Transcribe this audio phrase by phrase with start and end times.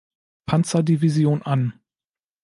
[0.47, 1.79] Panzer-Division an.